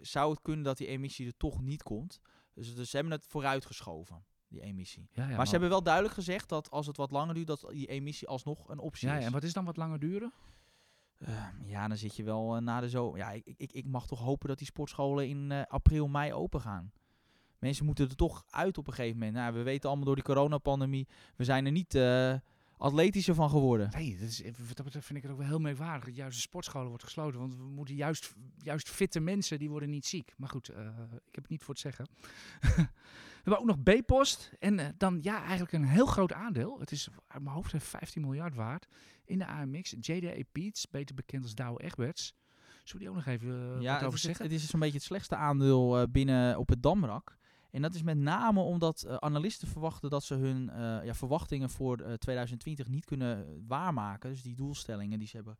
[0.00, 2.20] zou het kunnen dat die emissie er toch niet komt.
[2.54, 4.24] Dus, dus ze hebben het vooruitgeschoven,
[4.54, 5.08] die emissie.
[5.12, 7.66] Ja, ja, maar, ze hebben wel duidelijk gezegd dat als het wat langer duurt, dat
[7.72, 9.24] die emissie alsnog een optie Ja, is.
[9.24, 10.32] en wat is dan wat langer duren?
[11.18, 13.16] Eh, ja, dan zit je wel eh, na de zo.
[13.16, 16.60] Ja, ik, ik, ik mag toch hopen dat die sportscholen in eh, april, mei open
[16.60, 16.92] gaan.
[17.58, 19.36] Mensen moeten er toch uit op een gegeven moment.
[19.36, 22.34] Nou, we weten allemaal door die coronapandemie, we zijn er niet eh,
[22.76, 23.90] atletischer van geworden.
[23.90, 26.36] Nee, dat is, wat dat betreft vind ik het ook wel heel merkwaardig dat juist
[26.36, 27.40] de sportscholen wordt gesloten.
[27.40, 30.34] Want we moeten juist, juist fitte mensen, die worden niet ziek.
[30.36, 32.06] Maar goed, ik heb het niet voor het zeggen.
[33.44, 34.52] we hebben ook nog B-post.
[34.58, 36.80] En eh, dan ja, eigenlijk een heel groot aandeel.
[36.80, 38.86] Het is uit mijn hoofd 15 miljard waard.
[39.24, 39.94] In de AMX.
[40.00, 42.34] JDA Peets, beter bekend als Douwe Egberts.
[42.84, 44.44] Zullen we die ook nog even eh, ja, wat over het, zeggen?
[44.44, 47.36] het is zo'n beetje het slechtste aandeel eh, binnen op het Damrak.
[47.74, 51.70] En dat is met name omdat eh, analisten verwachten dat ze hun eh, ja, verwachtingen
[51.70, 54.30] voor eh, 2020 niet kunnen waarmaken.
[54.30, 55.56] Dus die doelstellingen die ze hebben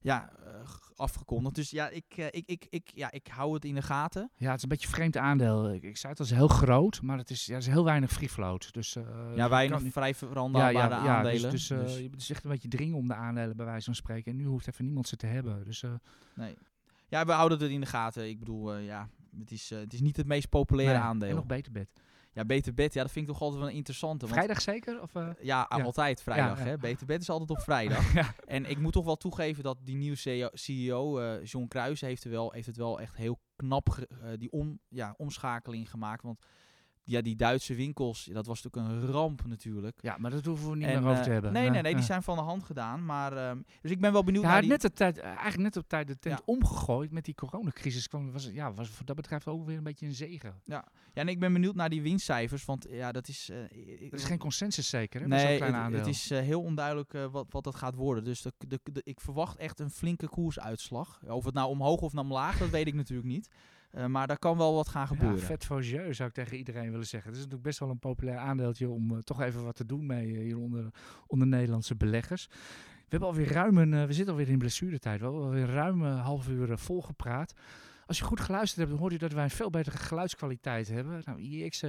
[0.00, 0.56] ja, eh,
[0.96, 1.54] afgekondigd.
[1.54, 4.30] Dus ja ik, eh, ik, ik, ik, ja, ik hou het in de gaten.
[4.36, 5.72] Ja, het is een beetje een vreemd aandeel.
[5.72, 8.12] Ik, ik zei het, het is heel groot, maar het is, ja, is heel weinig
[8.12, 8.72] free float.
[8.72, 9.02] Dus, eh,
[9.34, 11.50] Ja, weinig kan vrij veranderbare aandelen.
[11.50, 13.66] Dus, dus, eh, Dus, je moet dus echt een beetje dringen om de aandelen bij
[13.66, 14.30] wijze van spreken.
[14.32, 15.64] En nu hoeft even niemand ze te hebben.
[15.64, 15.84] Dus
[16.34, 16.54] nee.
[17.08, 18.28] Ja, we houden het in de gaten.
[18.28, 21.28] Ik bedoel, ja, het is, het is niet het meest populaire nee, aandeel.
[21.28, 21.88] En nog beter bed.
[22.36, 24.24] Ja, Beter Bed, ja, dat vind ik toch altijd wel een interessante.
[24.26, 25.02] Want, Vrijdag zeker?
[25.02, 25.28] Of, eh?
[25.40, 25.82] Ja, Ja.
[25.84, 26.58] altijd vrijdag.
[26.58, 26.64] Ja.
[26.64, 26.78] Hè?
[26.78, 28.14] Beter Bed is altijd op vrijdag.
[28.44, 32.24] En ik moet toch wel toegeven dat die nieuwe CEO, CEO eh, John Kruijs heeft,
[32.24, 36.22] er wel, heeft het wel echt heel knap eh, die om, ja, omschakeling gemaakt.
[36.22, 36.46] Want
[37.08, 39.98] ja, die Duitse winkels, ja, dat was natuurlijk een ramp natuurlijk.
[40.02, 41.52] ja, maar dat hoeven we niet En, meer over eh, te hebben.
[41.52, 42.06] Nee, nee, nee, die ja.
[42.06, 43.04] zijn van de hand gedaan.
[43.04, 44.70] Maar, ehm, dus ik ben wel benieuwd Ja, naar die...
[44.70, 46.42] net op tijd, eh, eigenlijk net op tijd de tent Ja.
[46.54, 48.08] omgegooid met die coronacrisis.
[48.08, 50.54] Kwam, was, ja, was voor dat betreft ook weer een beetje een zegen.
[50.64, 53.48] Ja, en ik ben benieuwd naar die winstcijfers, want ja, dat is...
[53.50, 53.56] eh,
[54.06, 55.26] Er is geen consensus zeker, hè?
[55.26, 58.24] Nee, het, is eh, heel onduidelijk eh, wat, wat dat gaat worden.
[58.24, 61.20] Dus de, de, de- ik verwacht echt een flinke koersuitslag.
[61.26, 63.48] Of het nou omhoog of naar omlaag, dat weet ik natuurlijk niet.
[63.90, 65.38] Eh, maar daar kan wel wat gaan gebeuren.
[65.38, 67.30] Ja, vet jeu zou ik tegen iedereen willen zeggen.
[67.30, 70.06] Het is natuurlijk best wel een populair aandeeltje om eh, toch even wat te doen
[70.06, 70.90] mee eh, hier onder,
[71.26, 72.46] onder Nederlandse beleggers.
[72.46, 75.18] We hebben alweer ruim een, we zitten alweer in blessuretijd.
[75.18, 77.54] We hebben alweer ruim een half uur volgepraat.
[78.06, 81.22] Als je goed geluisterd hebt, dan hoor je dat wij een veel betere geluidskwaliteit hebben.
[81.24, 81.82] Nou, IX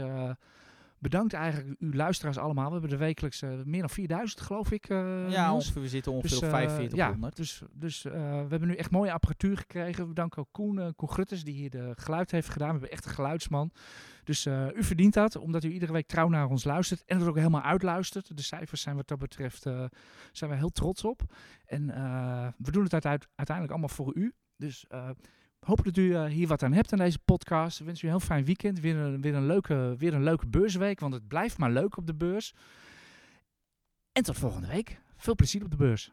[0.99, 2.65] bedankt eigenlijk uw luisteraars allemaal.
[2.65, 4.89] We hebben er wekelijks eh, meer dan 4000 geloof ik.
[4.89, 7.37] eh, ja, ongeveer, we zitten ongeveer Dus, op eh, 4500.
[7.37, 10.01] ja, dus dus eh, we hebben nu echt mooie apparatuur gekregen.
[10.01, 12.67] We bedanken ook Koen, eh, Koen Grutters, die hier de geluid heeft gedaan.
[12.67, 13.71] We hebben echt een geluidsman.
[14.23, 17.03] Dus eh, u verdient dat, omdat u iedere week trouw naar ons luistert.
[17.05, 18.37] En het ook helemaal uitluistert.
[18.37, 19.85] De cijfers zijn wat dat betreft eh,
[20.31, 21.21] zijn we heel trots op.
[21.65, 24.33] En eh, we doen het uiteindelijk, allemaal voor u.
[24.57, 25.09] Dus eh,
[25.67, 27.79] hoop dat u eh, hier wat aan hebt aan deze podcast.
[27.79, 28.79] Ik wens u een heel fijn weekend.
[28.79, 32.07] Weer een, weer, een leuke, weer een leuke beursweek, want het blijft maar leuk op
[32.07, 32.53] de beurs.
[34.11, 35.01] En tot volgende week.
[35.17, 36.11] Veel plezier op de beurs.